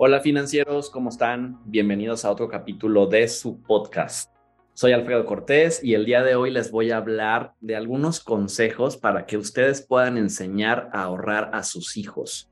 Hola 0.00 0.20
financieros, 0.20 0.90
¿cómo 0.90 1.10
están? 1.10 1.60
Bienvenidos 1.64 2.24
a 2.24 2.30
otro 2.30 2.48
capítulo 2.48 3.06
de 3.06 3.26
su 3.28 3.60
podcast. 3.62 4.32
Soy 4.72 4.92
Alfredo 4.92 5.26
Cortés 5.26 5.82
y 5.82 5.94
el 5.94 6.04
día 6.04 6.22
de 6.22 6.36
hoy 6.36 6.52
les 6.52 6.70
voy 6.70 6.92
a 6.92 6.98
hablar 6.98 7.54
de 7.60 7.74
algunos 7.74 8.20
consejos 8.20 8.96
para 8.96 9.26
que 9.26 9.36
ustedes 9.36 9.82
puedan 9.82 10.16
enseñar 10.16 10.88
a 10.92 11.02
ahorrar 11.02 11.50
a 11.52 11.64
sus 11.64 11.96
hijos. 11.96 12.48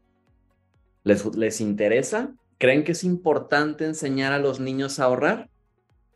¿Les, 1.04 1.24
les 1.36 1.60
interesa? 1.60 2.34
¿Creen 2.58 2.82
que 2.82 2.92
es 2.92 3.04
importante 3.04 3.84
enseñar 3.84 4.32
a 4.32 4.40
los 4.40 4.58
niños 4.58 4.98
a 4.98 5.04
ahorrar? 5.04 5.48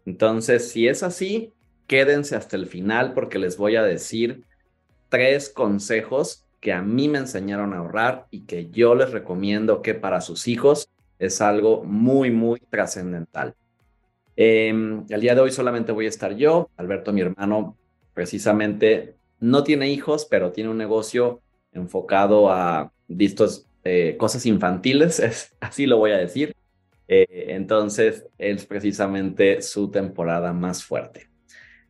Entonces, 0.07 0.71
si 0.71 0.89
es 0.89 1.03
así, 1.03 1.53
quédense 1.87 2.37
hasta 2.37 2.57
el 2.57 2.67
final 2.67 3.13
porque 3.15 3.39
les 3.39 3.57
voy 3.57 3.77
a 3.77 3.83
decir 3.83 4.45
tres 5.09 5.49
consejos 5.49 6.45
que 6.61 6.73
a 6.73 6.83
mí 6.83 7.09
me 7.09 7.19
enseñaron 7.19 7.73
a 7.73 7.79
ahorrar 7.79 8.27
y 8.31 8.43
que 8.43 8.71
yo 8.71 8.95
les 8.95 9.11
recomiendo 9.11 9.83
que 9.83 9.95
para 9.95 10.21
sus 10.21 10.47
hijos 10.47 10.91
es 11.19 11.41
algo 11.41 11.85
muy, 11.85 12.31
muy 12.31 12.61
trascendental. 12.61 13.55
Em, 14.37 15.05
el 15.09 15.21
día 15.21 15.35
de 15.35 15.41
hoy 15.41 15.51
solamente 15.51 15.93
voy 15.93 16.07
a 16.07 16.11
estar 16.11 16.35
yo. 16.35 16.71
Alberto, 16.77 17.13
mi 17.13 17.21
hermano, 17.21 17.77
precisamente 18.15 19.17
no 19.39 19.65
tiene 19.65 19.91
hijos, 19.91 20.27
pero 20.31 20.53
tiene 20.53 20.71
un 20.71 20.79
negocio 20.79 21.41
enfocado 21.73 22.51
a 22.51 22.93
eh, 23.85 24.17
cosas 24.19 24.47
infantiles, 24.47 25.19
es, 25.21 25.57
así 25.61 25.87
lo 25.87 25.99
voy 25.99 26.13
a 26.13 26.19
decir. 26.19 26.55
Eh, 27.13 27.57
entonces 27.57 28.25
es 28.39 28.65
precisamente 28.67 29.63
su 29.63 29.91
temporada 29.91 30.53
más 30.53 30.85
fuerte. 30.85 31.29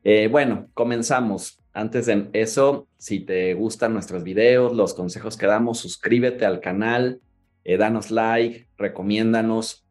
Eh, 0.03 0.29
bueno, 0.29 0.69
comenzamos. 0.73 1.61
Antes 1.75 2.07
de 2.07 2.31
eso, 2.33 2.89
si 2.97 3.21
te 3.21 3.53
gustan 3.53 3.93
nuestros 3.93 4.25
videos, 4.25 4.75
los 4.75 4.95
consejos 4.95 5.37
que 5.37 5.45
damos, 5.45 5.79
suscríbete 5.79 6.47
al 6.47 6.61
canal, 6.61 7.21
eh, 7.65 7.77
danos 7.77 8.11
like, 8.11 8.67
recomiéndanos. 8.79 9.87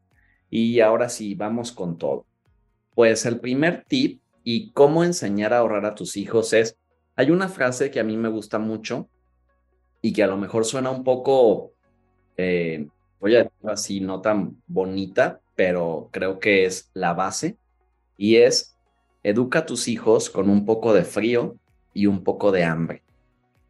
Y 0.50 0.80
ahora 0.80 1.10
sí, 1.10 1.36
vamos 1.36 1.72
con 1.72 2.00
todo. 2.00 2.26
Pues 2.96 3.24
el 3.28 3.40
primer 3.40 3.86
tip 3.88 4.24
y 4.44 4.72
cómo 4.72 5.04
enseñar 5.04 5.54
a 5.54 5.60
ahorrar 5.60 5.86
a 5.86 5.94
tus 5.94 6.18
hijos 6.18 6.54
es, 6.54 6.76
hay 7.16 7.30
una 7.30 7.50
frase 7.50 7.92
que 7.92 8.00
a 8.00 8.04
mí 8.04 8.18
me 8.18 8.30
gusta 8.30 8.58
mucho 8.58 9.08
y 10.02 10.12
que 10.12 10.24
a 10.24 10.28
lo 10.28 10.38
mejor 10.38 10.66
suena 10.66 10.90
un 10.90 11.04
poco, 11.04 11.74
voy 13.20 13.36
a 13.36 13.44
decirlo 13.44 13.72
así, 13.72 14.00
no 14.00 14.22
tan 14.22 14.62
bonita, 14.68 15.42
pero 15.56 16.10
creo 16.12 16.40
que 16.40 16.66
es 16.66 16.90
la 16.94 17.14
base 17.14 17.58
y 18.18 18.38
es, 18.38 18.78
educa 19.24 19.60
a 19.60 19.66
tus 19.66 19.88
hijos 19.88 20.30
con 20.30 20.50
un 20.50 20.66
poco 20.66 20.94
de 20.94 21.04
frío 21.04 21.58
y 21.94 22.06
un 22.06 22.24
poco 22.24 22.52
de 22.52 22.64
hambre. 22.64 23.04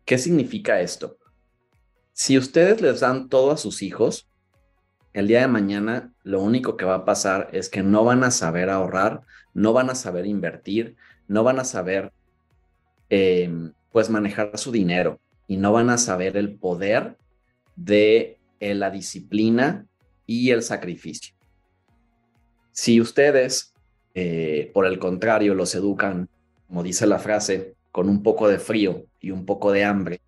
¿Qué 0.05 0.17
significa 0.17 0.81
esto? 0.81 1.17
Si 2.13 2.37
ustedes 2.37 2.81
les 2.81 2.99
dan 2.99 3.29
todo 3.29 3.51
a 3.51 3.57
sus 3.57 3.81
hijos, 3.81 4.27
el 5.13 5.27
día 5.27 5.41
de 5.41 5.47
mañana 5.47 6.13
lo 6.23 6.41
único 6.41 6.77
que 6.77 6.85
va 6.85 6.95
a 6.95 7.05
pasar 7.05 7.49
es 7.53 7.69
que 7.69 7.83
no 7.83 8.03
van 8.03 8.23
a 8.23 8.31
saber 8.31 8.69
ahorrar, 8.69 9.21
no 9.53 9.73
van 9.73 9.89
a 9.89 9.95
saber 9.95 10.25
invertir, 10.25 10.95
no 11.27 11.43
van 11.43 11.59
a 11.59 11.63
saber 11.63 12.11
em, 13.09 13.73
pues 13.91 14.09
manejar 14.09 14.57
su 14.57 14.71
dinero 14.71 15.19
y 15.47 15.57
no 15.57 15.71
van 15.71 15.89
a 15.89 15.97
saber 15.97 16.37
el 16.37 16.55
poder 16.55 17.17
de 17.75 18.38
eh, 18.59 18.75
la 18.75 18.89
disciplina 18.89 19.85
y 20.25 20.51
el 20.51 20.63
sacrificio. 20.63 21.35
Si 22.71 23.01
ustedes, 23.01 23.73
eh, 24.13 24.71
por 24.73 24.85
el 24.85 24.99
contrario, 24.99 25.55
los 25.55 25.75
educan, 25.75 26.29
como 26.67 26.83
dice 26.83 27.07
la 27.07 27.19
frase, 27.19 27.75
con 27.91 28.09
un 28.09 28.23
poco 28.23 28.47
de 28.47 28.59
frío 28.59 29.05
y 29.19 29.31
un 29.31 29.45
poco 29.45 29.71
de 29.71 29.83
hambre, 29.83 30.21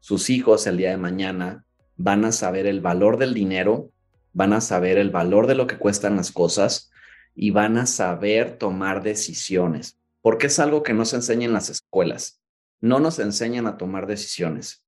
sus 0.00 0.30
hijos 0.30 0.66
el 0.66 0.76
día 0.76 0.90
de 0.90 0.96
mañana 0.96 1.64
van 1.96 2.24
a 2.24 2.32
saber 2.32 2.66
el 2.66 2.80
valor 2.80 3.18
del 3.18 3.34
dinero, 3.34 3.90
van 4.32 4.52
a 4.52 4.60
saber 4.60 4.98
el 4.98 5.10
valor 5.10 5.46
de 5.46 5.54
lo 5.54 5.66
que 5.66 5.78
cuestan 5.78 6.16
las 6.16 6.32
cosas 6.32 6.90
y 7.34 7.50
van 7.50 7.76
a 7.78 7.86
saber 7.86 8.58
tomar 8.58 9.02
decisiones, 9.02 9.98
porque 10.20 10.46
es 10.46 10.58
algo 10.58 10.82
que 10.82 10.94
no 10.94 11.04
se 11.04 11.16
enseña 11.16 11.46
en 11.46 11.52
las 11.52 11.70
escuelas. 11.70 12.40
No 12.80 12.98
nos 12.98 13.18
enseñan 13.18 13.66
a 13.66 13.76
tomar 13.76 14.06
decisiones. 14.06 14.82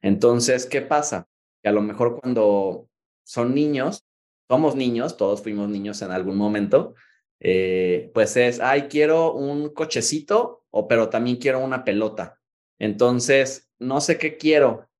Entonces, 0.00 0.66
¿qué 0.66 0.80
pasa? 0.80 1.28
Que 1.64 1.70
a 1.70 1.72
lo 1.72 1.80
mejor 1.80 2.20
cuando 2.20 2.90
son 3.24 3.54
niños, 3.54 4.04
somos 4.50 4.76
niños, 4.76 5.16
todos 5.16 5.42
fuimos 5.42 5.70
niños 5.70 6.02
en 6.02 6.10
algún 6.10 6.36
momento, 6.36 6.94
eh, 7.40 8.10
pues 8.12 8.36
es, 8.36 8.60
ay, 8.60 8.82
quiero 8.82 9.32
un 9.32 9.70
cochecito, 9.70 10.64
o 10.70 10.86
pero 10.86 11.08
también 11.08 11.38
quiero 11.38 11.60
una 11.60 11.82
pelota. 11.82 12.38
Entonces, 12.78 13.70
no 13.78 14.02
sé 14.02 14.18
qué 14.18 14.36
quiero. 14.36 14.90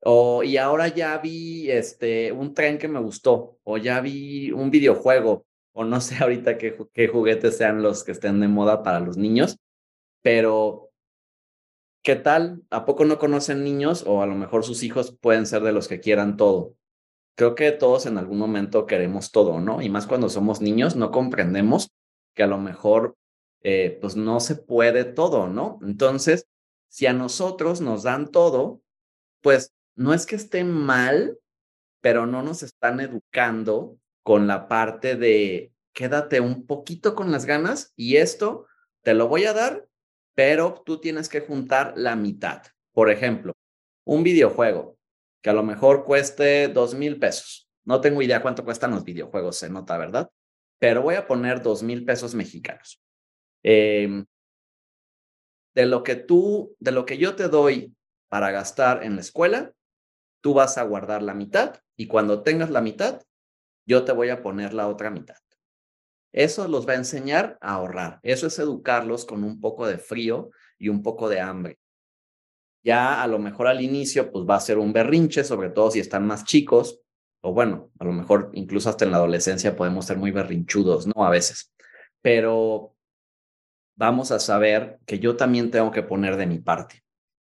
O, 0.00 0.42
y 0.42 0.56
ahora 0.56 0.88
ya 0.88 1.18
vi 1.18 1.70
este, 1.70 2.32
un 2.32 2.54
tren 2.54 2.78
que 2.78 2.88
me 2.88 3.00
gustó, 3.00 3.58
o 3.62 3.76
ya 3.76 4.00
vi 4.00 4.52
un 4.52 4.70
videojuego, 4.70 5.44
o 5.74 5.84
no 5.84 6.00
sé 6.00 6.16
ahorita 6.22 6.56
qué, 6.56 6.74
qué 6.94 7.08
juguetes 7.08 7.58
sean 7.58 7.82
los 7.82 8.04
que 8.04 8.12
estén 8.12 8.40
de 8.40 8.48
moda 8.48 8.82
para 8.82 9.00
los 9.00 9.18
niños, 9.18 9.58
pero 10.22 10.85
¿qué 12.06 12.14
tal? 12.14 12.62
¿A 12.70 12.84
poco 12.84 13.04
no 13.04 13.18
conocen 13.18 13.64
niños? 13.64 14.04
O 14.06 14.22
a 14.22 14.26
lo 14.26 14.36
mejor 14.36 14.64
sus 14.64 14.84
hijos 14.84 15.18
pueden 15.20 15.44
ser 15.44 15.62
de 15.64 15.72
los 15.72 15.88
que 15.88 15.98
quieran 15.98 16.36
todo. 16.36 16.76
Creo 17.34 17.56
que 17.56 17.72
todos 17.72 18.06
en 18.06 18.16
algún 18.16 18.38
momento 18.38 18.86
queremos 18.86 19.32
todo, 19.32 19.58
¿no? 19.58 19.82
Y 19.82 19.90
más 19.90 20.06
cuando 20.06 20.28
somos 20.28 20.60
niños, 20.60 20.94
no 20.94 21.10
comprendemos 21.10 21.90
que 22.32 22.44
a 22.44 22.46
lo 22.46 22.58
mejor 22.58 23.16
eh, 23.64 23.98
pues 24.00 24.14
no 24.14 24.38
se 24.38 24.54
puede 24.54 25.02
todo, 25.02 25.48
¿no? 25.48 25.80
Entonces, 25.82 26.46
si 26.88 27.06
a 27.06 27.12
nosotros 27.12 27.80
nos 27.80 28.04
dan 28.04 28.30
todo, 28.30 28.80
pues 29.40 29.72
no 29.96 30.14
es 30.14 30.26
que 30.26 30.36
esté 30.36 30.62
mal, 30.62 31.40
pero 32.00 32.24
no 32.24 32.44
nos 32.44 32.62
están 32.62 33.00
educando 33.00 33.98
con 34.22 34.46
la 34.46 34.68
parte 34.68 35.16
de 35.16 35.72
quédate 35.92 36.38
un 36.38 36.66
poquito 36.66 37.16
con 37.16 37.32
las 37.32 37.46
ganas 37.46 37.92
y 37.96 38.18
esto 38.18 38.66
te 39.02 39.12
lo 39.12 39.26
voy 39.26 39.46
a 39.46 39.54
dar, 39.54 39.88
pero 40.36 40.82
tú 40.84 41.00
tienes 41.00 41.28
que 41.28 41.40
juntar 41.40 41.94
la 41.96 42.14
mitad. 42.14 42.62
Por 42.92 43.10
ejemplo, 43.10 43.54
un 44.04 44.22
videojuego 44.22 44.98
que 45.42 45.50
a 45.50 45.54
lo 45.54 45.64
mejor 45.64 46.04
cueste 46.04 46.68
dos 46.68 46.94
mil 46.94 47.18
pesos. 47.18 47.68
No 47.84 48.00
tengo 48.00 48.20
idea 48.20 48.42
cuánto 48.42 48.64
cuestan 48.64 48.90
los 48.90 49.02
videojuegos, 49.02 49.56
se 49.56 49.70
nota, 49.70 49.96
¿verdad? 49.96 50.28
Pero 50.78 51.02
voy 51.02 51.14
a 51.14 51.26
poner 51.26 51.62
dos 51.62 51.82
mil 51.82 52.04
pesos 52.04 52.34
mexicanos. 52.34 53.00
Eh, 53.64 54.24
de 55.74 55.86
lo 55.86 56.02
que 56.02 56.16
tú, 56.16 56.76
de 56.80 56.92
lo 56.92 57.06
que 57.06 57.16
yo 57.16 57.34
te 57.34 57.48
doy 57.48 57.96
para 58.28 58.50
gastar 58.50 59.04
en 59.04 59.14
la 59.14 59.22
escuela, 59.22 59.72
tú 60.42 60.52
vas 60.52 60.76
a 60.76 60.82
guardar 60.82 61.22
la 61.22 61.34
mitad 61.34 61.80
y 61.96 62.08
cuando 62.08 62.42
tengas 62.42 62.70
la 62.70 62.82
mitad, 62.82 63.22
yo 63.86 64.04
te 64.04 64.12
voy 64.12 64.28
a 64.28 64.42
poner 64.42 64.74
la 64.74 64.88
otra 64.88 65.10
mitad. 65.10 65.36
Eso 66.32 66.68
los 66.68 66.86
va 66.86 66.92
a 66.92 66.96
enseñar 66.96 67.58
a 67.60 67.74
ahorrar. 67.74 68.20
Eso 68.22 68.46
es 68.46 68.58
educarlos 68.58 69.24
con 69.24 69.44
un 69.44 69.60
poco 69.60 69.86
de 69.86 69.98
frío 69.98 70.50
y 70.78 70.88
un 70.88 71.02
poco 71.02 71.28
de 71.28 71.40
hambre. 71.40 71.78
Ya 72.84 73.22
a 73.22 73.26
lo 73.26 73.38
mejor 73.38 73.66
al 73.66 73.80
inicio, 73.80 74.30
pues 74.30 74.44
va 74.48 74.56
a 74.56 74.60
ser 74.60 74.78
un 74.78 74.92
berrinche, 74.92 75.42
sobre 75.42 75.70
todo 75.70 75.90
si 75.90 75.98
están 75.98 76.24
más 76.26 76.44
chicos, 76.44 77.00
o 77.40 77.52
bueno, 77.52 77.90
a 77.98 78.04
lo 78.04 78.12
mejor 78.12 78.50
incluso 78.54 78.88
hasta 78.88 79.04
en 79.04 79.10
la 79.10 79.16
adolescencia 79.16 79.74
podemos 79.74 80.06
ser 80.06 80.18
muy 80.18 80.30
berrinchudos, 80.30 81.06
¿no? 81.08 81.24
A 81.24 81.30
veces. 81.30 81.72
Pero 82.22 82.94
vamos 83.96 84.30
a 84.30 84.38
saber 84.38 85.00
que 85.04 85.18
yo 85.18 85.36
también 85.36 85.70
tengo 85.72 85.90
que 85.90 86.04
poner 86.04 86.36
de 86.36 86.46
mi 86.46 86.58
parte. 86.58 87.02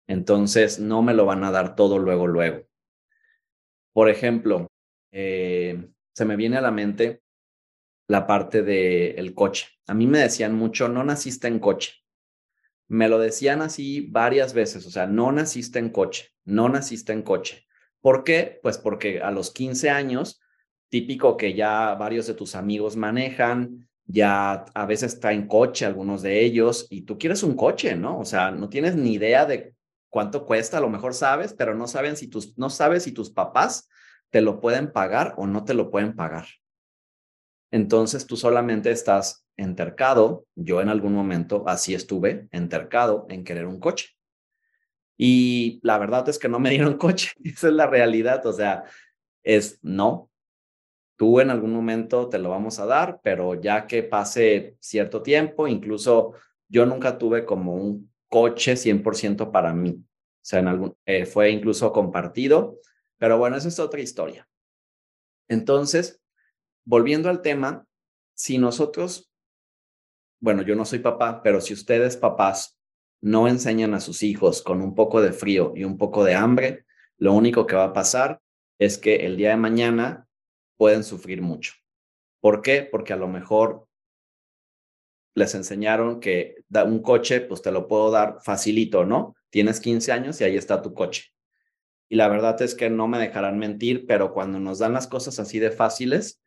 Entonces, 0.07 0.79
no 0.79 1.01
me 1.01 1.13
lo 1.13 1.25
van 1.25 1.43
a 1.43 1.51
dar 1.51 1.75
todo 1.75 1.97
luego, 1.97 2.27
luego. 2.27 2.67
Por 3.93 4.09
ejemplo, 4.09 4.67
eh, 5.11 5.89
se 6.13 6.25
me 6.25 6.35
viene 6.35 6.57
a 6.57 6.61
la 6.61 6.71
mente 6.71 7.22
la 8.07 8.27
parte 8.27 8.63
del 8.63 9.33
coche. 9.33 9.67
A 9.87 9.93
mí 9.93 10.07
me 10.07 10.19
decían 10.19 10.55
mucho, 10.55 10.87
no 10.89 11.03
naciste 11.03 11.47
en 11.47 11.59
coche. 11.59 11.93
Me 12.87 13.07
lo 13.07 13.19
decían 13.19 13.61
así 13.61 14.07
varias 14.11 14.53
veces, 14.53 14.85
o 14.85 14.91
sea, 14.91 15.07
no 15.07 15.31
naciste 15.31 15.79
en 15.79 15.89
coche, 15.89 16.29
no 16.43 16.69
naciste 16.69 17.13
en 17.13 17.23
coche. 17.23 17.65
¿Por 18.01 18.23
qué? 18.23 18.59
Pues 18.61 18.77
porque 18.77 19.21
a 19.21 19.31
los 19.31 19.51
15 19.51 19.89
años, 19.89 20.41
típico 20.89 21.37
que 21.37 21.53
ya 21.53 21.95
varios 21.95 22.27
de 22.27 22.33
tus 22.33 22.55
amigos 22.55 22.97
manejan, 22.97 23.87
ya 24.05 24.65
a 24.73 24.85
veces 24.85 25.13
está 25.13 25.31
en 25.31 25.47
coche 25.47 25.85
algunos 25.85 26.21
de 26.21 26.43
ellos 26.43 26.87
y 26.89 27.03
tú 27.03 27.17
quieres 27.17 27.41
un 27.43 27.55
coche, 27.55 27.95
¿no? 27.95 28.19
O 28.19 28.25
sea, 28.25 28.51
no 28.51 28.69
tienes 28.69 28.95
ni 28.95 29.13
idea 29.13 29.45
de 29.45 29.73
cuánto 30.09 30.45
cuesta, 30.45 30.77
a 30.77 30.81
lo 30.81 30.89
mejor 30.89 31.13
sabes, 31.13 31.53
pero 31.53 31.73
no 31.73 31.87
saben 31.87 32.17
si 32.17 32.27
tus 32.27 32.57
no 32.57 32.69
sabes 32.69 33.03
si 33.03 33.11
tus 33.13 33.31
papás 33.31 33.89
te 34.29 34.41
lo 34.41 34.59
pueden 34.59 34.91
pagar 34.91 35.33
o 35.37 35.47
no 35.47 35.63
te 35.63 35.73
lo 35.73 35.89
pueden 35.89 36.15
pagar. 36.15 36.45
Entonces 37.73 38.27
tú 38.27 38.37
solamente 38.37 38.91
estás 38.91 39.47
entercado, 39.57 40.45
yo 40.53 40.79
en 40.79 40.89
algún 40.89 41.13
momento 41.13 41.63
así 41.65 41.95
estuve, 41.95 42.47
entercado 42.51 43.25
en 43.29 43.43
querer 43.43 43.65
un 43.65 43.79
coche. 43.79 44.09
Y 45.17 45.79
la 45.81 45.97
verdad 45.97 46.29
es 46.29 46.37
que 46.37 46.49
no 46.49 46.59
me 46.59 46.69
dieron 46.69 46.97
coche, 46.99 47.31
esa 47.43 47.69
es 47.69 47.73
la 47.73 47.87
realidad, 47.87 48.45
o 48.45 48.53
sea, 48.53 48.83
es 49.41 49.79
no, 49.81 50.29
Tú 51.15 51.39
en 51.39 51.51
algún 51.51 51.71
momento 51.73 52.27
te 52.27 52.39
lo 52.39 52.49
vamos 52.49 52.79
a 52.79 52.85
dar, 52.85 53.21
pero 53.23 53.53
ya 53.59 53.85
que 53.85 54.03
pase 54.03 54.75
cierto 54.79 55.21
tiempo, 55.21 55.67
incluso 55.67 56.33
yo 56.67 56.85
nunca 56.85 57.17
tuve 57.17 57.45
como 57.45 57.75
un 57.75 58.11
coche 58.27 58.75
100% 58.75 59.51
para 59.51 59.73
mí. 59.73 59.91
O 59.91 60.05
sea, 60.41 60.59
en 60.59 60.67
algún, 60.67 60.97
eh, 61.05 61.25
fue 61.25 61.51
incluso 61.51 61.91
compartido, 61.91 62.79
pero 63.17 63.37
bueno, 63.37 63.55
esa 63.55 63.67
es 63.67 63.79
otra 63.79 64.01
historia. 64.01 64.47
Entonces, 65.47 66.22
volviendo 66.85 67.29
al 67.29 67.41
tema, 67.41 67.87
si 68.33 68.57
nosotros, 68.57 69.31
bueno, 70.39 70.63
yo 70.63 70.75
no 70.75 70.85
soy 70.85 70.99
papá, 70.99 71.41
pero 71.43 71.61
si 71.61 71.73
ustedes 71.73 72.17
papás 72.17 72.79
no 73.21 73.47
enseñan 73.47 73.93
a 73.93 73.99
sus 73.99 74.23
hijos 74.23 74.61
con 74.61 74.81
un 74.81 74.95
poco 74.95 75.21
de 75.21 75.31
frío 75.31 75.73
y 75.75 75.83
un 75.83 75.97
poco 75.97 76.23
de 76.23 76.35
hambre, 76.35 76.85
lo 77.17 77.33
único 77.33 77.65
que 77.65 77.75
va 77.75 77.85
a 77.85 77.93
pasar 77.93 78.41
es 78.79 78.97
que 78.97 79.25
el 79.25 79.37
día 79.37 79.51
de 79.51 79.57
mañana 79.57 80.27
pueden 80.77 81.03
sufrir 81.03 81.41
mucho. 81.41 81.73
¿Por 82.41 82.61
qué? 82.61 82.87
Porque 82.89 83.13
a 83.13 83.17
lo 83.17 83.27
mejor 83.27 83.87
les 85.35 85.55
enseñaron 85.55 86.19
que 86.19 86.63
un 86.85 87.01
coche, 87.01 87.41
pues 87.41 87.61
te 87.61 87.71
lo 87.71 87.87
puedo 87.87 88.11
dar 88.11 88.39
facilito, 88.43 89.05
¿no? 89.05 89.35
Tienes 89.49 89.79
15 89.79 90.11
años 90.11 90.41
y 90.41 90.43
ahí 90.43 90.57
está 90.57 90.81
tu 90.81 90.93
coche. 90.93 91.31
Y 92.09 92.15
la 92.15 92.27
verdad 92.27 92.61
es 92.61 92.75
que 92.75 92.89
no 92.89 93.07
me 93.07 93.17
dejarán 93.17 93.57
mentir, 93.57 94.05
pero 94.05 94.33
cuando 94.33 94.59
nos 94.59 94.79
dan 94.79 94.93
las 94.93 95.07
cosas 95.07 95.39
así 95.39 95.59
de 95.59 95.71
fáciles, 95.71 96.42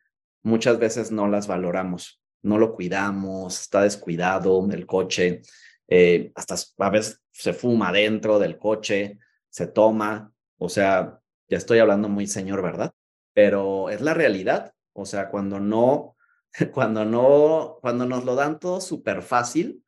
muchas 0.47 0.79
veces 0.79 1.11
no 1.11 1.27
las 1.27 1.45
valoramos, 1.45 2.21
no 2.41 2.57
lo 2.57 2.73
cuidamos, 2.73 3.61
está 3.61 3.81
descuidado 3.81 4.65
el 4.71 4.85
coche, 4.85 5.41
eh, 5.89 6.31
hasta 6.35 6.55
a 6.79 6.89
veces 6.89 7.21
se 7.31 7.53
fuma 7.53 7.91
dentro 7.91 8.39
del 8.39 8.57
coche, 8.57 9.19
se 9.49 9.67
toma, 9.67 10.31
o 10.57 10.69
sea, 10.69 11.19
ya 11.49 11.57
estoy 11.57 11.79
hablando 11.79 12.07
muy 12.07 12.27
señor, 12.27 12.61
¿verdad? 12.61 12.93
Pero 13.33 13.89
es 13.89 13.99
la 13.99 14.13
realidad, 14.13 14.73
o 14.93 15.05
sea, 15.05 15.29
cuando 15.29 15.59
no, 15.59 16.15
cuando 16.73 17.03
no, 17.03 17.77
cuando 17.81 18.05
nos 18.05 18.23
lo 18.23 18.35
dan 18.35 18.57
todo 18.57 18.79
súper 18.79 19.21
fácil, 19.21 19.83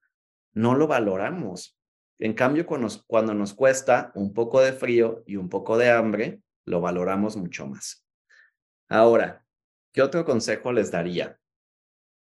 no 0.53 0.75
lo 0.75 0.87
valoramos. 0.87 1.77
En 2.19 2.33
cambio, 2.33 2.65
cuando 2.65 2.87
nos, 2.87 3.03
cuando 3.07 3.33
nos 3.33 3.53
cuesta 3.53 4.11
un 4.13 4.33
poco 4.33 4.59
de 4.59 4.73
frío 4.73 5.23
y 5.25 5.37
un 5.37 5.47
poco 5.47 5.77
de 5.77 5.89
hambre, 5.89 6.41
lo 6.65 6.81
valoramos 6.81 7.37
mucho 7.37 7.65
más. 7.65 8.05
Ahora, 8.89 9.45
¿qué 9.91 10.01
otro 10.01 10.25
consejo 10.25 10.71
les 10.71 10.91
daría? 10.91 11.39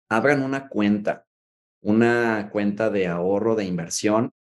Abran 0.09 0.43
una 0.43 0.69
cuenta, 0.69 1.27
una 1.81 2.51
cuenta 2.51 2.91
de 2.91 3.07
ahorro 3.07 3.55
de 3.55 3.65
inversión 3.65 4.33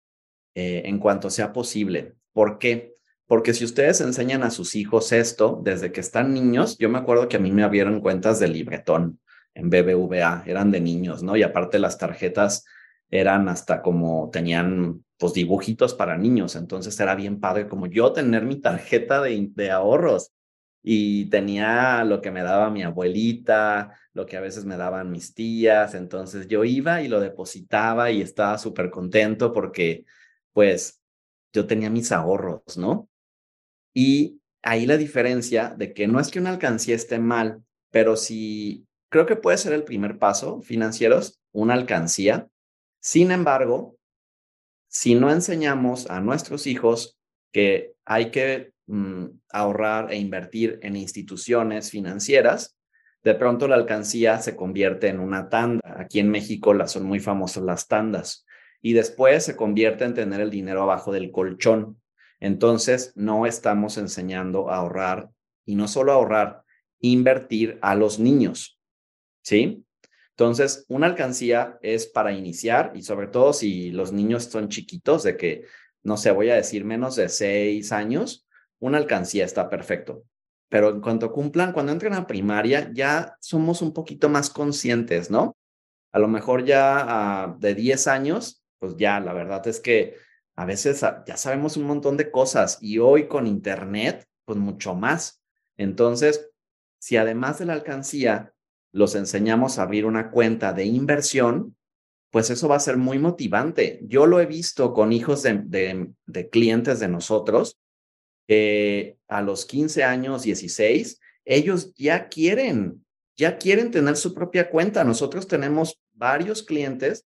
eh, 0.55 0.83
en 0.85 0.99
cuanto 0.99 1.29
sea 1.29 1.53
posible. 1.53 2.15
¿Por 2.33 2.59
qué? 2.59 2.95
Porque 3.25 3.53
si 3.53 3.63
ustedes 3.63 4.01
enseñan 4.01 4.43
a 4.43 4.51
sus 4.51 4.75
hijos 4.75 5.11
esto 5.13 5.61
desde 5.63 5.91
que 5.91 6.01
están 6.01 6.33
niños, 6.33 6.77
yo 6.77 6.89
me 6.89 6.97
acuerdo 6.97 7.29
que 7.29 7.37
a 7.37 7.39
mí 7.39 7.51
me 7.51 7.63
abrieron 7.63 8.01
cuentas 8.01 8.39
de 8.39 8.49
libretón 8.49 9.19
en 9.53 9.69
BBVA, 9.69 10.43
eran 10.45 10.71
de 10.71 10.81
niños, 10.81 11.23
¿no? 11.23 11.37
Y 11.37 11.43
aparte 11.43 11.79
las 11.79 11.97
tarjetas 11.97 12.65
eran 13.09 13.47
hasta 13.49 13.81
como 13.81 14.29
tenían 14.31 15.03
pues 15.17 15.33
dibujitos 15.33 15.93
para 15.93 16.17
niños, 16.17 16.55
entonces 16.55 16.99
era 16.99 17.15
bien 17.15 17.39
padre 17.39 17.67
como 17.67 17.85
yo 17.85 18.11
tener 18.11 18.43
mi 18.43 18.59
tarjeta 18.59 19.21
de, 19.21 19.49
de 19.53 19.71
ahorros 19.71 20.31
y 20.83 21.29
tenía 21.29 22.03
lo 22.03 22.21
que 22.21 22.31
me 22.31 22.41
daba 22.41 22.69
mi 22.69 22.83
abuelita, 22.83 23.95
lo 24.13 24.25
que 24.25 24.37
a 24.37 24.41
veces 24.41 24.65
me 24.65 24.77
daban 24.77 25.11
mis 25.11 25.33
tías, 25.33 25.93
entonces 25.93 26.47
yo 26.47 26.63
iba 26.63 27.01
y 27.01 27.07
lo 27.07 27.19
depositaba 27.19 28.11
y 28.11 28.21
estaba 28.21 28.57
súper 28.57 28.89
contento 28.89 29.53
porque 29.53 30.05
pues 30.53 31.01
yo 31.53 31.67
tenía 31.67 31.89
mis 31.89 32.11
ahorros, 32.11 32.77
¿no? 32.77 33.09
Y 33.93 34.41
ahí 34.63 34.85
la 34.85 34.97
diferencia 34.97 35.73
de 35.77 35.93
que 35.93 36.07
no 36.07 36.19
es 36.19 36.29
que 36.29 36.39
una 36.39 36.51
alcancía 36.51 36.95
esté 36.95 37.19
mal, 37.19 37.63
pero 37.91 38.15
si 38.15 38.87
creo 39.09 39.25
que 39.25 39.35
puede 39.35 39.57
ser 39.57 39.73
el 39.73 39.83
primer 39.83 40.17
paso 40.17 40.61
financieros, 40.61 41.39
una 41.51 41.73
alcancía. 41.73 42.47
Sin 42.99 43.31
embargo, 43.31 43.97
si 44.87 45.15
no 45.15 45.31
enseñamos 45.31 46.09
a 46.09 46.21
nuestros 46.21 46.67
hijos 46.67 47.17
que 47.51 47.93
hay 48.05 48.31
que 48.31 48.73
mm, 48.91 49.25
ahorrar 49.49 50.11
e 50.11 50.17
invertir 50.17 50.79
en 50.81 50.95
instituciones 50.95 51.89
financieras, 51.89 52.77
de 53.23 53.35
pronto 53.35 53.67
la 53.67 53.75
alcancía 53.75 54.39
se 54.39 54.55
convierte 54.55 55.07
en 55.07 55.19
una 55.19 55.49
tanda. 55.49 55.81
Aquí 55.97 56.19
en 56.19 56.29
México 56.29 56.73
las 56.73 56.91
son 56.91 57.03
muy 57.03 57.19
famosas 57.19 57.63
las 57.63 57.87
tandas. 57.87 58.45
Y 58.81 58.93
después 58.93 59.45
se 59.45 59.55
convierte 59.55 60.05
en 60.05 60.15
tener 60.15 60.41
el 60.41 60.49
dinero 60.49 60.81
abajo 60.81 61.11
del 61.11 61.31
colchón. 61.31 62.01
Entonces, 62.39 63.13
no 63.15 63.45
estamos 63.45 63.97
enseñando 63.97 64.71
a 64.71 64.77
ahorrar 64.77 65.29
y 65.65 65.75
no 65.75 65.87
solo 65.87 66.11
ahorrar, 66.11 66.63
invertir 66.99 67.77
a 67.81 67.93
los 67.93 68.19
niños. 68.19 68.79
¿Sí? 69.43 69.85
Entonces, 70.31 70.85
una 70.87 71.05
alcancía 71.05 71.77
es 71.83 72.07
para 72.07 72.33
iniciar 72.33 72.93
y 72.95 73.03
sobre 73.03 73.27
todo 73.27 73.53
si 73.53 73.91
los 73.91 74.11
niños 74.11 74.45
son 74.45 74.69
chiquitos, 74.69 75.21
de 75.21 75.37
que, 75.37 75.65
no 76.01 76.17
sé, 76.17 76.31
voy 76.31 76.49
a 76.49 76.55
decir 76.55 76.83
menos 76.83 77.15
de 77.15 77.29
seis 77.29 77.91
años, 77.91 78.47
una 78.81 78.97
alcancía 78.97 79.45
está 79.45 79.69
perfecto. 79.69 80.25
Pero 80.69 80.89
en 80.89 81.01
cuanto 81.01 81.31
cumplan, 81.31 81.71
cuando 81.71 81.91
entren 81.91 82.13
a 82.13 82.27
primaria, 82.27 82.91
ya 82.93 83.37
somos 83.39 83.81
un 83.81 83.93
poquito 83.93 84.27
más 84.27 84.49
conscientes, 84.49 85.29
¿no? 85.29 85.55
A 86.11 86.19
lo 86.19 86.27
mejor 86.27 86.65
ya 86.65 87.05
ah, 87.07 87.55
de 87.59 87.75
10 87.75 88.07
años, 88.07 88.63
pues 88.79 88.95
ya, 88.97 89.19
la 89.19 89.33
verdad 89.33 89.65
es 89.67 89.79
que 89.79 90.15
a 90.55 90.65
veces 90.65 91.03
ah, 91.03 91.23
ya 91.25 91.37
sabemos 91.37 91.77
un 91.77 91.83
montón 91.83 92.17
de 92.17 92.31
cosas 92.31 92.77
y 92.81 92.99
hoy 92.99 93.27
con 93.27 93.47
Internet, 93.47 94.27
pues 94.45 94.59
mucho 94.59 94.95
más. 94.95 95.41
Entonces, 95.77 96.49
si 96.99 97.17
además 97.17 97.59
de 97.59 97.65
la 97.65 97.73
alcancía 97.73 98.53
los 98.93 99.15
enseñamos 99.15 99.79
a 99.79 99.83
abrir 99.83 100.05
una 100.05 100.31
cuenta 100.31 100.73
de 100.73 100.85
inversión, 100.85 101.75
pues 102.31 102.49
eso 102.49 102.67
va 102.67 102.77
a 102.77 102.79
ser 102.79 102.97
muy 102.97 103.19
motivante. 103.19 103.99
Yo 104.03 104.25
lo 104.25 104.39
he 104.39 104.45
visto 104.45 104.93
con 104.93 105.11
hijos 105.11 105.43
de, 105.43 106.13
clientes 106.51 106.99
de 106.99 107.07
nosotros, 107.07 107.77
a 109.27 109.41
los 109.41 109.65
15 109.65 110.03
años, 110.03 110.43
16, 110.43 111.19
ellos 111.45 111.93
ya 111.95 112.29
quieren, 112.29 113.05
ya 113.35 113.57
quieren 113.57 113.91
tener 113.91 114.15
su 114.15 114.33
propia 114.33 114.69
cuenta. 114.69 115.03
Nosotros 115.03 115.47
tenemos 115.47 115.99
varios 116.13 116.63
clientes. 116.63 117.25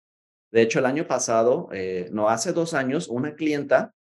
De 0.51 0.61
hecho, 0.61 0.79
el 0.79 0.85
año 0.85 1.05
pasado, 1.07 1.69
eh, 1.71 2.09
no, 2.11 2.29
hace 2.29 2.53
dos 2.53 2.73
años, 2.73 3.07
una 3.07 3.35
clienta 3.35 3.93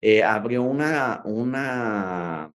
eh, 0.00 0.22
abrió 0.22 0.62
una, 0.62 1.22
una, 1.24 2.52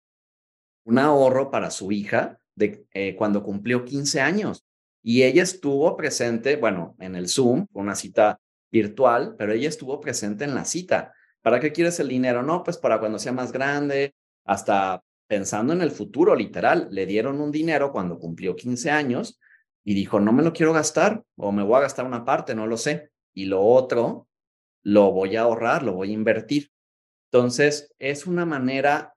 un 0.84 1.00
ahorro 1.00 1.50
para 1.50 1.72
su 1.72 1.92
hija 1.92 2.40
de 2.56 2.86
eh, 2.94 3.16
cuando 3.16 3.44
cumplió 3.44 3.86
15 3.86 4.22
años. 4.22 4.66
Y 5.02 5.24
ella 5.24 5.44
estuvo 5.44 5.96
presente, 5.98 6.58
bueno, 6.58 6.96
en 7.00 7.16
el 7.16 7.28
Zoom, 7.28 7.66
una 7.74 7.96
cita 7.96 8.40
virtual, 8.72 9.36
pero 9.38 9.54
ella 9.54 9.70
estuvo 9.70 10.00
presente 10.00 10.44
en 10.44 10.54
la 10.54 10.66
cita. 10.66 11.14
¿Para 11.42 11.60
qué 11.60 11.72
quieres 11.72 12.00
el 12.00 12.10
dinero? 12.10 12.44
No, 12.44 12.64
pues 12.64 12.78
para 12.78 13.00
cuando 13.00 13.20
sea 13.20 13.32
más 13.32 13.52
grande, 13.52 14.14
hasta 14.46 15.04
pensando 15.28 15.74
en 15.74 15.82
el 15.82 15.92
futuro, 15.92 16.36
literal. 16.36 16.88
Le 16.92 17.06
dieron 17.06 17.40
un 17.40 17.52
dinero 17.52 17.92
cuando 17.92 18.20
cumplió 18.20 18.56
15 18.56 18.92
años 18.92 19.40
y 19.84 19.94
dijo, 19.94 20.20
no 20.20 20.34
me 20.34 20.44
lo 20.44 20.54
quiero 20.54 20.74
gastar 20.74 21.24
o 21.38 21.52
me 21.52 21.64
voy 21.64 21.78
a 21.78 21.82
gastar 21.82 22.06
una 22.06 22.26
parte, 22.26 22.56
no 22.56 22.68
lo 22.68 22.78
sé. 22.78 23.12
Y 23.34 23.46
lo 23.46 23.62
otro, 23.62 24.28
lo 24.84 25.12
voy 25.12 25.36
a 25.36 25.42
ahorrar, 25.42 25.84
lo 25.84 25.94
voy 25.94 26.10
a 26.10 26.14
invertir. 26.14 26.72
Entonces, 27.32 27.94
es 28.00 28.26
una 28.26 28.46
manera 28.46 29.14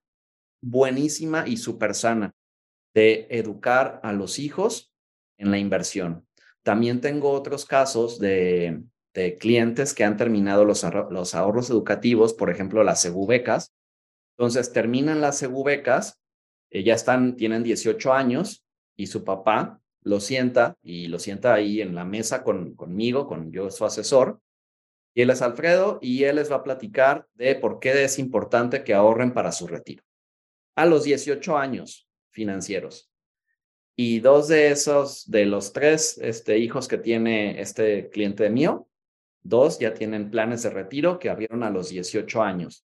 buenísima 0.62 1.48
y 1.48 1.56
súper 1.56 1.94
sana 1.94 2.34
de 2.94 3.26
educar 3.30 4.00
a 4.02 4.12
los 4.12 4.38
hijos 4.38 4.92
en 5.38 5.50
la 5.50 5.58
inversión. 5.58 6.26
También 6.62 7.00
tengo 7.00 7.30
otros 7.30 7.64
casos 7.64 8.18
de, 8.18 8.82
clientes 9.38 9.94
que 9.94 10.04
han 10.04 10.16
terminado 10.16 10.64
los, 10.64 10.84
los 11.10 11.34
ahorros 11.34 11.70
educativos, 11.70 12.32
por 12.34 12.50
ejemplo, 12.50 12.82
las 12.82 13.10
becas. 13.26 13.72
Entonces, 14.36 14.72
terminan 14.72 15.20
las 15.20 15.44
becas, 15.64 16.20
eh, 16.70 16.82
ya 16.82 16.94
están, 16.94 17.36
tienen 17.36 17.62
18 17.62 18.12
años 18.12 18.64
y 18.96 19.06
su 19.06 19.24
papá 19.24 19.80
lo 20.02 20.20
sienta 20.20 20.76
y 20.82 21.08
lo 21.08 21.18
sienta 21.18 21.54
ahí 21.54 21.80
en 21.80 21.94
la 21.94 22.04
mesa 22.04 22.42
con, 22.42 22.74
conmigo, 22.74 23.26
con 23.26 23.52
yo, 23.52 23.70
su 23.70 23.84
asesor. 23.84 24.40
Y 25.14 25.22
él 25.22 25.30
es 25.30 25.42
Alfredo 25.42 25.98
y 26.00 26.24
él 26.24 26.36
les 26.36 26.50
va 26.50 26.56
a 26.56 26.64
platicar 26.64 27.26
de 27.34 27.54
por 27.54 27.78
qué 27.78 28.04
es 28.04 28.18
importante 28.18 28.82
que 28.82 28.94
ahorren 28.94 29.34
para 29.34 29.52
su 29.52 29.66
retiro. 29.66 30.02
A 30.74 30.86
los 30.86 31.04
18 31.04 31.58
años, 31.58 32.08
financieros. 32.30 33.10
Y 33.94 34.20
dos 34.20 34.48
de 34.48 34.70
esos, 34.70 35.30
de 35.30 35.44
los 35.44 35.74
tres 35.74 36.18
este, 36.22 36.58
hijos 36.58 36.88
que 36.88 36.96
tiene 36.96 37.60
este 37.60 38.08
cliente 38.08 38.48
mío, 38.48 38.88
dos 39.42 39.78
ya 39.78 39.94
tienen 39.94 40.30
planes 40.30 40.62
de 40.62 40.70
retiro 40.70 41.18
que 41.18 41.30
abrieron 41.30 41.62
a 41.62 41.70
los 41.70 41.88
18 41.88 42.42
años. 42.42 42.84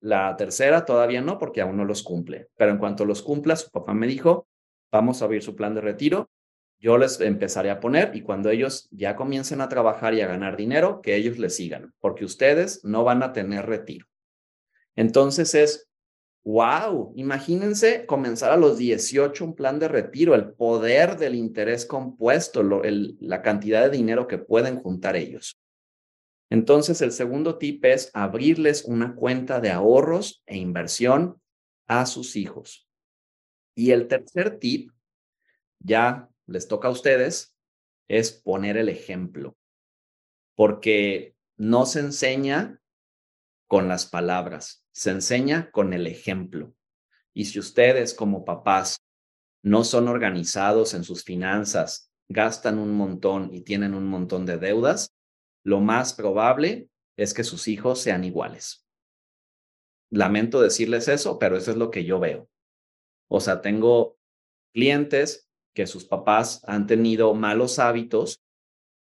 La 0.00 0.36
tercera 0.36 0.84
todavía 0.84 1.20
no, 1.20 1.38
porque 1.38 1.60
aún 1.60 1.76
no 1.76 1.84
los 1.84 2.02
cumple. 2.02 2.48
Pero 2.56 2.70
en 2.70 2.78
cuanto 2.78 3.04
los 3.04 3.22
cumpla, 3.22 3.56
su 3.56 3.70
papá 3.70 3.94
me 3.94 4.06
dijo, 4.06 4.46
vamos 4.92 5.22
a 5.22 5.24
abrir 5.24 5.42
su 5.42 5.56
plan 5.56 5.74
de 5.74 5.80
retiro. 5.80 6.30
Yo 6.78 6.98
les 6.98 7.20
empezaré 7.20 7.70
a 7.70 7.80
poner 7.80 8.14
y 8.14 8.20
cuando 8.20 8.50
ellos 8.50 8.88
ya 8.90 9.16
comiencen 9.16 9.60
a 9.60 9.68
trabajar 9.68 10.12
y 10.12 10.20
a 10.20 10.26
ganar 10.26 10.56
dinero, 10.56 11.00
que 11.00 11.16
ellos 11.16 11.38
les 11.38 11.56
sigan, 11.56 11.94
porque 12.00 12.24
ustedes 12.24 12.84
no 12.84 13.04
van 13.04 13.22
a 13.22 13.32
tener 13.32 13.64
retiro. 13.64 14.06
Entonces 14.94 15.54
es 15.54 15.88
wow, 16.44 17.12
imagínense 17.16 18.04
comenzar 18.04 18.52
a 18.52 18.56
los 18.56 18.76
18 18.76 19.44
un 19.44 19.54
plan 19.54 19.78
de 19.78 19.88
retiro, 19.88 20.34
el 20.34 20.52
poder 20.52 21.16
del 21.16 21.34
interés 21.34 21.86
compuesto, 21.86 22.62
la 22.62 23.42
cantidad 23.42 23.84
de 23.84 23.96
dinero 23.96 24.28
que 24.28 24.38
pueden 24.38 24.80
juntar 24.80 25.16
ellos. 25.16 25.58
Entonces, 26.50 27.00
el 27.02 27.12
segundo 27.12 27.58
tip 27.58 27.84
es 27.84 28.10
abrirles 28.14 28.84
una 28.84 29.14
cuenta 29.14 29.60
de 29.60 29.70
ahorros 29.70 30.42
e 30.46 30.56
inversión 30.56 31.40
a 31.86 32.06
sus 32.06 32.36
hijos. 32.36 32.88
Y 33.74 33.90
el 33.90 34.08
tercer 34.08 34.58
tip, 34.58 34.90
ya 35.80 36.28
les 36.46 36.68
toca 36.68 36.88
a 36.88 36.92
ustedes, 36.92 37.56
es 38.08 38.32
poner 38.32 38.76
el 38.76 38.88
ejemplo, 38.88 39.56
porque 40.54 41.34
no 41.56 41.86
se 41.86 42.00
enseña 42.00 42.80
con 43.66 43.88
las 43.88 44.06
palabras, 44.06 44.84
se 44.92 45.10
enseña 45.10 45.70
con 45.70 45.92
el 45.92 46.06
ejemplo. 46.06 46.74
Y 47.32 47.46
si 47.46 47.58
ustedes 47.58 48.14
como 48.14 48.44
papás 48.44 48.98
no 49.62 49.82
son 49.82 50.08
organizados 50.08 50.94
en 50.94 51.04
sus 51.04 51.24
finanzas, 51.24 52.12
gastan 52.28 52.78
un 52.78 52.94
montón 52.94 53.52
y 53.52 53.62
tienen 53.62 53.94
un 53.94 54.06
montón 54.06 54.46
de 54.46 54.58
deudas, 54.58 55.13
lo 55.64 55.80
más 55.80 56.12
probable 56.12 56.88
es 57.16 57.34
que 57.34 57.42
sus 57.42 57.68
hijos 57.68 58.00
sean 58.00 58.22
iguales. 58.22 58.86
Lamento 60.10 60.60
decirles 60.60 61.08
eso, 61.08 61.38
pero 61.38 61.56
eso 61.56 61.70
es 61.70 61.76
lo 61.76 61.90
que 61.90 62.04
yo 62.04 62.20
veo. 62.20 62.48
O 63.28 63.40
sea, 63.40 63.62
tengo 63.62 64.16
clientes 64.72 65.50
que 65.74 65.86
sus 65.86 66.04
papás 66.04 66.62
han 66.66 66.86
tenido 66.86 67.34
malos 67.34 67.78
hábitos 67.78 68.44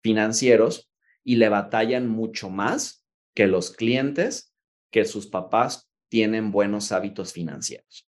financieros 0.02 0.90
y 1.24 1.36
le 1.36 1.48
batallan 1.48 2.08
mucho 2.08 2.50
más 2.50 3.06
que 3.34 3.46
los 3.46 3.70
clientes 3.70 4.54
que 4.90 5.04
sus 5.04 5.26
papás 5.28 5.88
tienen 6.08 6.50
buenos 6.50 6.92
hábitos 6.92 7.32
financieros. 7.32 8.08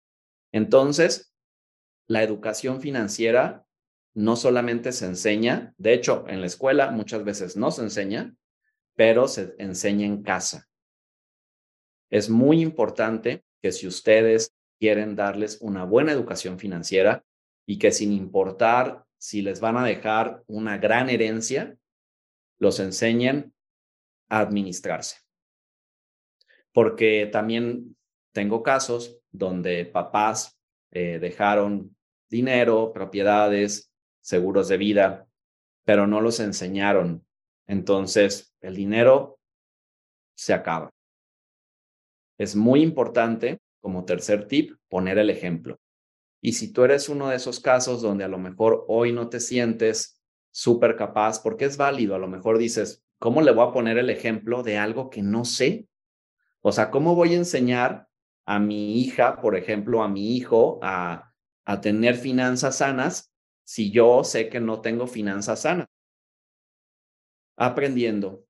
Entonces, 0.52 1.32
la 2.06 2.22
educación 2.22 2.80
financiera 2.80 3.63
no 4.14 4.36
solamente 4.36 4.92
se 4.92 5.06
enseña, 5.06 5.74
de 5.76 5.92
hecho, 5.92 6.24
en 6.28 6.40
la 6.40 6.46
escuela 6.46 6.90
muchas 6.90 7.24
veces 7.24 7.56
no 7.56 7.70
se 7.70 7.82
enseña, 7.82 8.34
pero 8.94 9.26
se 9.26 9.54
enseña 9.58 10.06
en 10.06 10.22
casa. 10.22 10.68
Es 12.10 12.30
muy 12.30 12.62
importante 12.62 13.44
que 13.60 13.72
si 13.72 13.88
ustedes 13.88 14.54
quieren 14.78 15.16
darles 15.16 15.58
una 15.60 15.84
buena 15.84 16.12
educación 16.12 16.58
financiera 16.58 17.24
y 17.66 17.78
que 17.78 17.90
sin 17.90 18.12
importar 18.12 19.04
si 19.18 19.42
les 19.42 19.60
van 19.60 19.76
a 19.78 19.84
dejar 19.84 20.42
una 20.46 20.78
gran 20.78 21.10
herencia, 21.10 21.76
los 22.58 22.78
enseñen 22.78 23.52
a 24.28 24.40
administrarse. 24.40 25.16
Porque 26.72 27.28
también 27.32 27.96
tengo 28.32 28.62
casos 28.62 29.18
donde 29.30 29.86
papás 29.86 30.58
eh, 30.90 31.18
dejaron 31.18 31.96
dinero, 32.28 32.92
propiedades, 32.92 33.93
seguros 34.24 34.68
de 34.68 34.78
vida, 34.78 35.28
pero 35.84 36.06
no 36.06 36.22
los 36.22 36.40
enseñaron. 36.40 37.26
Entonces, 37.66 38.54
el 38.62 38.74
dinero 38.74 39.38
se 40.34 40.54
acaba. 40.54 40.90
Es 42.38 42.56
muy 42.56 42.82
importante, 42.82 43.60
como 43.80 44.06
tercer 44.06 44.48
tip, 44.48 44.76
poner 44.88 45.18
el 45.18 45.28
ejemplo. 45.28 45.78
Y 46.40 46.54
si 46.54 46.72
tú 46.72 46.84
eres 46.84 47.10
uno 47.10 47.28
de 47.28 47.36
esos 47.36 47.60
casos 47.60 48.00
donde 48.00 48.24
a 48.24 48.28
lo 48.28 48.38
mejor 48.38 48.86
hoy 48.88 49.12
no 49.12 49.28
te 49.28 49.40
sientes 49.40 50.22
súper 50.50 50.96
capaz, 50.96 51.40
porque 51.40 51.66
es 51.66 51.76
válido, 51.76 52.14
a 52.14 52.18
lo 52.18 52.26
mejor 52.26 52.56
dices, 52.56 53.04
¿cómo 53.18 53.42
le 53.42 53.52
voy 53.52 53.68
a 53.68 53.72
poner 53.72 53.98
el 53.98 54.08
ejemplo 54.08 54.62
de 54.62 54.78
algo 54.78 55.10
que 55.10 55.22
no 55.22 55.44
sé? 55.44 55.86
O 56.62 56.72
sea, 56.72 56.90
¿cómo 56.90 57.14
voy 57.14 57.34
a 57.34 57.38
enseñar 57.38 58.08
a 58.46 58.58
mi 58.58 59.00
hija, 59.00 59.40
por 59.42 59.54
ejemplo, 59.54 60.02
a 60.02 60.08
mi 60.08 60.34
hijo, 60.34 60.78
a, 60.82 61.34
a 61.66 61.80
tener 61.82 62.16
finanzas 62.16 62.78
sanas 62.78 63.33
si 63.64 63.90
yo 63.90 64.22
sé 64.24 64.48
que 64.48 64.60
no 64.60 64.80
tengo 64.80 65.06
finanzas 65.06 65.62
sanas? 65.62 65.86
Aprendiendo, 67.56 68.46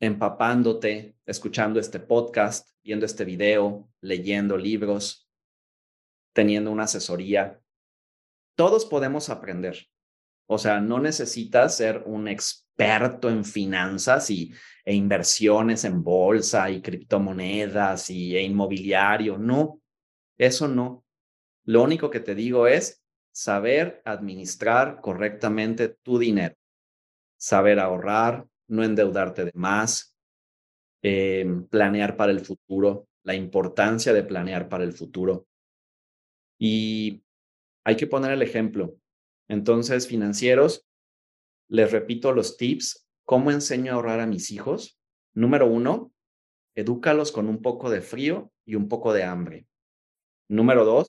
empapándote, 0.00 1.16
escuchando 1.26 1.80
este 1.80 2.00
podcast, 2.00 2.70
viendo 2.82 3.06
este 3.06 3.24
video, 3.24 3.88
leyendo 4.00 4.56
libros, 4.56 5.28
teniendo 6.32 6.70
una 6.70 6.84
asesoría. 6.84 7.60
Todos 8.56 8.84
podemos 8.84 9.30
aprender. 9.30 9.88
O 10.46 10.58
sea, 10.58 10.80
no 10.80 11.00
necesitas 11.00 11.76
ser 11.76 12.02
un 12.06 12.28
experto 12.28 13.30
en 13.30 13.44
finanzas 13.44 14.30
y, 14.30 14.52
e 14.84 14.94
inversiones 14.94 15.84
en 15.84 16.02
bolsa 16.02 16.70
y 16.70 16.82
criptomonedas 16.82 18.10
y, 18.10 18.36
e 18.36 18.42
inmobiliario. 18.42 19.38
No, 19.38 19.80
eso 20.36 20.68
no. 20.68 21.04
Lo 21.64 21.82
único 21.82 22.10
que 22.10 22.20
te 22.20 22.34
digo 22.34 22.66
es 22.66 23.03
saber 23.34 24.00
administrar 24.04 25.00
correctamente 25.00 25.88
tu 25.88 26.18
dinero, 26.18 26.54
saber 27.36 27.80
ahorrar, 27.80 28.46
no 28.68 28.84
endeudarte 28.84 29.44
de 29.44 29.50
más, 29.54 30.16
em, 31.02 31.66
planear 31.66 32.16
para 32.16 32.30
el 32.30 32.40
futuro, 32.40 33.08
la 33.24 33.34
importancia 33.34 34.12
de 34.12 34.22
planear 34.22 34.68
para 34.68 34.84
el 34.84 34.92
futuro. 34.92 35.48
Y 36.58 37.24
hay 37.84 37.96
que 37.96 38.06
poner 38.06 38.30
el 38.30 38.42
ejemplo. 38.42 38.96
Entonces, 39.48 40.06
financieros, 40.06 40.86
les 41.68 41.90
repito 41.90 42.32
los 42.32 42.56
tips. 42.56 43.06
¿Cómo 43.26 43.50
enseño 43.50 43.92
a 43.92 43.94
ahorrar 43.96 44.20
a 44.20 44.26
mis 44.26 44.52
hijos? 44.52 44.98
Número 45.34 45.66
uno, 45.66 46.12
edúcalos 46.76 47.32
con 47.32 47.48
un 47.48 47.60
poco 47.62 47.90
de 47.90 48.00
frío 48.00 48.52
y 48.64 48.76
un 48.76 48.88
poco 48.88 49.12
de 49.12 49.24
hambre. 49.24 49.66
Número 50.48 50.84
dos, 50.84 51.08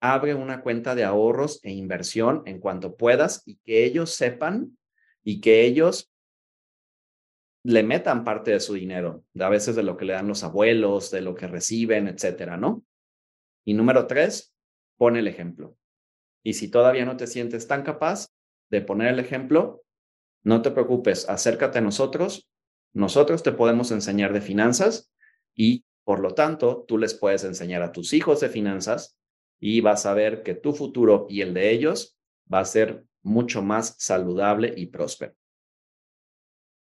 abre 0.00 0.34
una 0.34 0.62
cuenta 0.62 0.94
de 0.94 1.04
ahorros 1.04 1.60
e 1.62 1.72
inversión 1.72 2.42
en 2.46 2.60
cuanto 2.60 2.96
puedas 2.96 3.42
y 3.46 3.56
que 3.64 3.84
ellos 3.84 4.10
sepan 4.10 4.78
y 5.24 5.40
que 5.40 5.64
ellos 5.64 6.12
le 7.64 7.82
metan 7.82 8.24
parte 8.24 8.52
de 8.52 8.60
su 8.60 8.74
dinero, 8.74 9.24
a 9.38 9.48
veces 9.48 9.76
de 9.76 9.82
lo 9.82 9.96
que 9.96 10.04
le 10.04 10.12
dan 10.12 10.28
los 10.28 10.44
abuelos, 10.44 11.10
de 11.10 11.20
lo 11.20 11.34
que 11.34 11.48
reciben, 11.48 12.06
etcétera, 12.08 12.56
¿no? 12.56 12.84
Y 13.64 13.74
número 13.74 14.06
tres, 14.06 14.54
pon 14.96 15.16
el 15.16 15.26
ejemplo. 15.26 15.76
Y 16.42 16.54
si 16.54 16.70
todavía 16.70 17.04
no 17.04 17.16
te 17.16 17.26
sientes 17.26 17.66
tan 17.66 17.82
capaz 17.82 18.28
de 18.70 18.80
poner 18.80 19.08
el 19.12 19.18
ejemplo, 19.18 19.82
no 20.44 20.62
te 20.62 20.70
preocupes, 20.70 21.28
acércate 21.28 21.78
a 21.78 21.82
nosotros. 21.82 22.48
Nosotros 22.94 23.42
te 23.42 23.52
podemos 23.52 23.90
enseñar 23.90 24.32
de 24.32 24.40
finanzas 24.40 25.12
y, 25.54 25.84
por 26.04 26.20
lo 26.20 26.32
tanto, 26.32 26.84
tú 26.88 26.96
les 26.96 27.12
puedes 27.12 27.44
enseñar 27.44 27.82
a 27.82 27.92
tus 27.92 28.12
hijos 28.14 28.40
de 28.40 28.48
finanzas 28.48 29.17
y 29.60 29.80
vas 29.80 30.06
a 30.06 30.14
ver 30.14 30.42
que 30.42 30.54
tu 30.54 30.72
futuro 30.72 31.26
y 31.28 31.40
el 31.40 31.54
de 31.54 31.70
ellos 31.70 32.18
va 32.52 32.60
a 32.60 32.64
ser 32.64 33.04
mucho 33.22 33.62
más 33.62 33.94
saludable 33.98 34.72
y 34.76 34.86
próspero. 34.86 35.34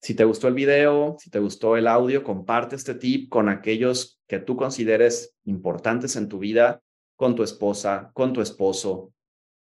Si 0.02 0.14
te 0.14 0.24
gustó 0.24 0.48
el 0.48 0.54
video, 0.54 1.18
si 1.20 1.30
te 1.30 1.40
gustó 1.40 1.76
el 1.76 1.88
audio, 1.88 2.24
comparte 2.24 2.76
este 2.76 2.94
tip 2.94 3.30
con 3.30 3.50
aquellos 3.50 4.22
que 4.28 4.40
tú 4.40 4.56
consideres 4.56 5.36
importantes 5.46 6.16
en 6.16 6.30
tu 6.30 6.40
vida, 6.40 6.82
con 7.16 7.36
tu 7.36 7.44
esposa, 7.44 8.12
con 8.14 8.32
tu 8.32 8.42
esposo, 8.42 9.12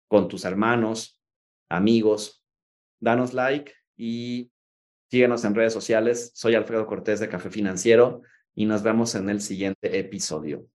con 0.08 0.28
tus 0.28 0.44
hermanos, 0.44 1.20
amigos. 1.68 2.44
Danos 3.00 3.32
like 3.32 3.72
y 3.96 4.50
síguenos 5.10 5.44
en 5.44 5.54
redes 5.54 5.72
sociales. 5.72 6.32
Soy 6.34 6.56
Alfredo 6.56 6.86
Cortés 6.86 7.20
de 7.20 7.28
Café 7.28 7.48
Financiero 7.48 8.22
y 8.54 8.66
nos 8.66 8.82
vemos 8.82 9.14
en 9.14 9.30
el 9.30 9.40
siguiente 9.40 9.98
episodio. 9.98 10.66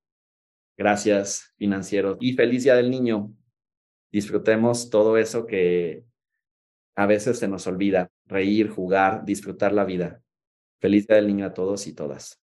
Gracias, 0.79 1.53
financieros, 1.57 2.17
y 2.21 2.35
feliz 2.35 2.63
Día 2.63 2.73
del 2.73 2.89
Niño. 2.89 3.33
Disfrutemos 4.13 4.89
todo 4.89 5.17
eso 5.17 5.45
que 5.45 6.05
a 6.95 7.05
veces 7.05 7.37
se 7.37 7.49
nos 7.49 7.67
olvida, 7.67 8.09
reír, 8.25 8.69
jugar, 8.69 9.25
disfrutar 9.25 9.73
la 9.73 9.83
vida. 9.83 10.23
Feliz 10.79 11.05
Día 11.05 11.17
del 11.17 11.27
Niño 11.27 11.47
a 11.47 11.53
todos 11.53 11.85
y 11.85 11.93
todas. 11.93 12.41